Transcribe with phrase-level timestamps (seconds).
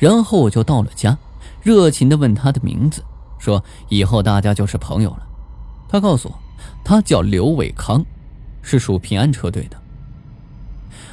[0.00, 1.16] 然后我就到了家，
[1.62, 3.04] 热情的问他的名字，
[3.38, 5.22] 说以后大家就是朋友了。
[5.88, 6.34] 他告诉我，
[6.82, 8.04] 他叫刘伟康，
[8.62, 9.76] 是属平安车队的。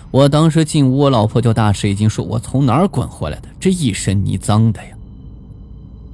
[0.09, 3.49] 我当时进屋，我老婆就大吃一惊，说我从哪儿滚回来的？
[3.59, 4.95] 这一身泥脏的呀！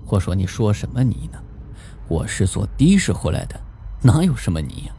[0.07, 1.37] 我说你说什么泥呢？
[2.07, 3.59] 我是坐的士回来的，
[4.01, 4.93] 哪有什么泥呀？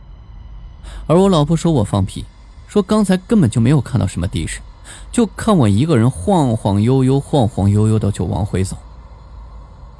[1.09, 2.25] 而我老婆说我放屁，
[2.68, 4.61] 说刚才根本就没有看到什么的士。
[5.11, 8.77] 就看我一个人晃晃悠悠、晃晃悠悠的就往回走。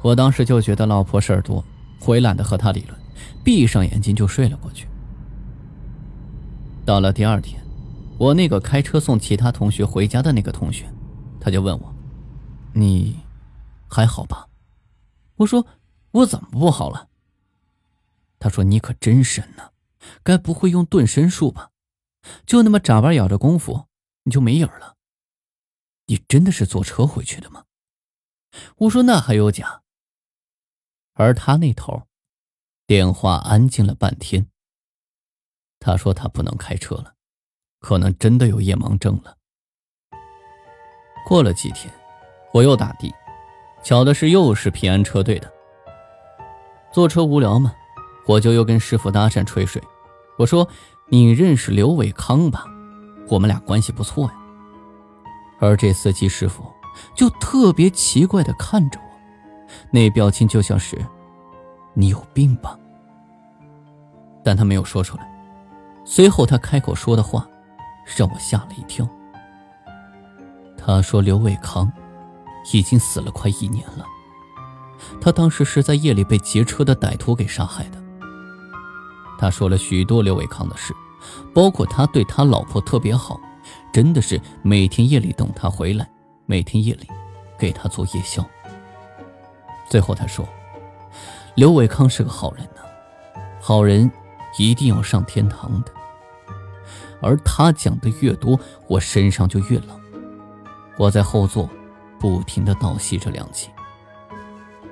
[0.01, 1.63] 我当时就觉得老婆事儿多，
[2.05, 2.99] 我也懒得和她理论，
[3.43, 4.87] 闭上眼睛就睡了过去。
[6.85, 7.59] 到了第二天，
[8.17, 10.85] 我那个开车送其他同学回家的那个同学，
[11.39, 11.95] 他就问我
[12.73, 13.15] ：“你
[13.87, 14.47] 还好吧？”
[15.37, 15.65] 我说
[16.11, 17.07] ：“我怎么不好了？”
[18.37, 19.69] 他说：“你可真神呐，
[20.21, 21.71] 该不会用遁身术吧？
[22.45, 23.85] 就那么眨巴咬着功夫，
[24.25, 24.93] 你就没影了。”
[26.07, 27.63] 你真的是坐车回去的吗？
[28.77, 29.81] 我说那还有假。
[31.13, 32.03] 而他那头，
[32.85, 34.47] 电话安静了半天。
[35.79, 37.15] 他说他不能开车了，
[37.79, 39.37] 可能真的有夜盲症了。
[41.25, 41.91] 过了几天，
[42.53, 43.11] 我又打的，
[43.83, 45.51] 巧的是又是平安车队的。
[46.93, 47.73] 坐车无聊嘛，
[48.27, 49.81] 我就又跟师傅搭讪吹水。
[50.37, 50.69] 我说
[51.09, 52.65] 你认识刘伟康吧？
[53.29, 54.33] 我们俩关系不错呀。
[55.59, 56.63] 而这司机师傅
[57.13, 59.05] 就特别奇怪的看着我，
[59.91, 61.03] 那表情就像是
[61.95, 62.77] “你有病吧”，
[64.43, 65.31] 但他没有说出来。
[66.03, 67.47] 随后他开口说的话，
[68.17, 69.07] 让我吓了一跳。
[70.77, 71.91] 他说：“刘伟康
[72.71, 74.05] 已经死了快一年了，
[75.19, 78.03] 他当时是在夜里被劫车的歹徒给杀害的。”
[79.39, 80.93] 他说了许多刘伟康的事，
[81.53, 83.39] 包括他对他老婆特别好。
[83.91, 86.09] 真的是每天夜里等他回来，
[86.45, 87.07] 每天夜里
[87.57, 88.45] 给他做夜宵。
[89.89, 90.45] 最后他说
[91.55, 92.81] ：“刘伟康是个好人呢，
[93.61, 94.11] 好人
[94.57, 95.91] 一定要上天堂的。”
[97.21, 99.99] 而他讲的越多，我身上就越冷。
[100.97, 101.69] 我在后座
[102.19, 103.69] 不停的倒吸着凉气。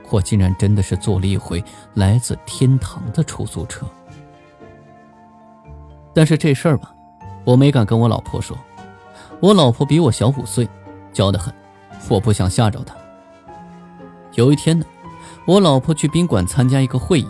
[0.09, 1.63] 我竟然真的是坐了一回
[1.95, 3.85] 来自天堂的出租车。
[6.13, 6.93] 但是这事儿吧，
[7.43, 8.57] 我没敢跟我老婆说。
[9.39, 10.67] 我老婆比我小五岁，
[11.11, 11.53] 娇得很，
[12.09, 12.95] 我不想吓着她。
[14.35, 14.85] 有一天呢，
[15.45, 17.27] 我老婆去宾馆参加一个会议，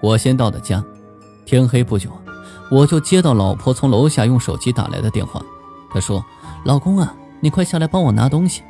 [0.00, 0.82] 我先到的家。
[1.44, 2.10] 天黑不久，
[2.70, 5.42] 我就接到老婆从楼下用手机打来的电话。
[5.90, 6.24] 她说
[6.64, 8.62] ：“老公啊，你快下来帮我拿东西。”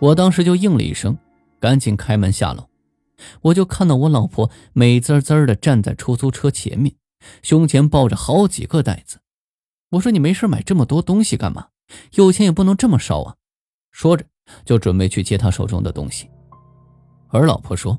[0.00, 1.18] 我当时就应了一声，
[1.60, 2.64] 赶紧开门下楼。
[3.42, 6.94] 我就看到我老婆美滋滋的站在出租车前面，
[7.42, 9.18] 胸前抱着好几个袋子。
[9.90, 11.68] 我说你没事买这么多东西干嘛？
[12.12, 13.34] 有钱也不能这么烧啊！
[13.90, 14.24] 说着
[14.64, 16.30] 就准备去接他手中的东西，
[17.28, 17.98] 而老婆说：“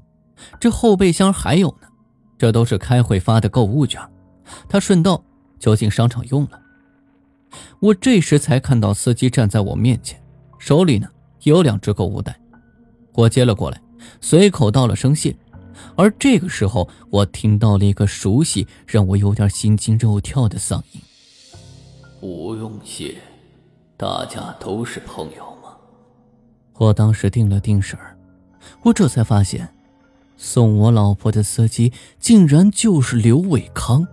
[0.60, 1.88] 这后备箱还有呢，
[2.38, 4.02] 这都是开会发的购物券，
[4.68, 5.24] 他顺道
[5.60, 6.60] 就进商场用了。”
[7.80, 10.20] 我这时才看到司机站在我面前，
[10.58, 11.08] 手里呢
[11.44, 12.36] 有两只购物袋，
[13.14, 13.80] 我接了过来，
[14.20, 15.36] 随口道了声谢。
[15.96, 21.02] 而这个时候，我听到了一个熟悉、让我有点心惊肉跳的嗓音。
[22.20, 23.16] 不用谢，
[23.98, 25.76] 大家都是朋友嘛。
[26.76, 28.18] 我当时定了定神儿，
[28.82, 29.68] 我这才发现，
[30.38, 34.08] 送我老婆的司机竟然就是刘伟康。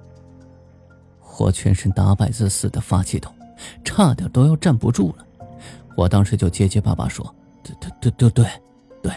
[1.39, 3.33] 我全身打摆子似的发起抖，
[3.83, 5.27] 差点都要站不住了。
[5.97, 7.35] 我当时就结结巴巴说
[7.65, 8.47] ：“对对对对对
[9.03, 9.13] 对。”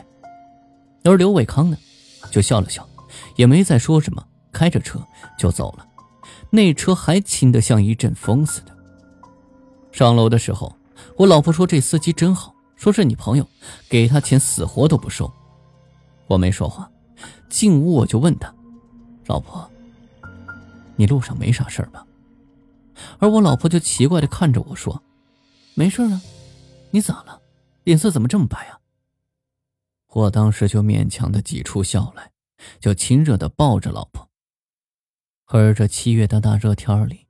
[1.04, 1.78] 而刘伟康呢，
[2.34, 2.90] 就笑了笑，
[3.36, 5.00] 也没再说什么，开着车
[5.38, 5.86] 就走了。
[6.50, 8.76] 那车还轻得像一阵风似的。
[9.92, 10.76] 上楼的时候，
[11.16, 13.48] 我老婆说：“这司机真好，说是你朋友，
[13.88, 15.32] 给他钱死活都不收。”
[16.26, 16.90] 我没说话，
[17.50, 18.52] 进屋我就问他
[19.28, 19.70] ：“老婆，
[20.96, 22.04] 你路上没啥事吧？”
[23.20, 25.04] 而我老婆就奇怪的看着我说
[25.76, 26.20] ：“没事啊，
[26.90, 27.40] 你咋了？
[27.84, 28.80] 脸色怎么这么白啊？”
[30.14, 32.32] 我当时就勉强的挤出笑来，
[32.80, 34.30] 就亲热的抱着老婆。
[35.48, 37.28] 而这七月的大热天里。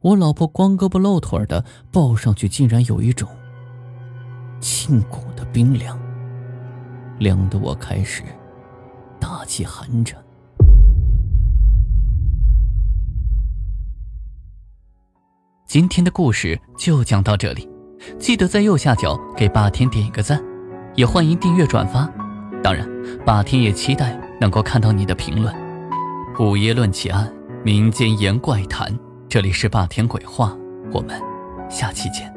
[0.00, 1.62] 我老婆光胳膊露腿的
[1.92, 3.28] 抱上去，竟然有一种
[4.58, 6.00] 沁骨的冰凉，
[7.18, 8.22] 凉得我开始
[9.20, 10.18] 打起寒颤。
[15.66, 17.68] 今天的故事就讲到这里，
[18.18, 20.42] 记得在右下角给霸天点一个赞，
[20.96, 22.10] 也欢迎订阅转发。
[22.62, 22.88] 当然，
[23.24, 25.54] 霸天也期待能够看到你的评论。
[26.40, 27.30] 午夜论奇案，
[27.62, 28.92] 民间言怪谈。
[29.28, 30.56] 这里是霸天鬼话，
[30.92, 31.20] 我们
[31.68, 32.35] 下期见。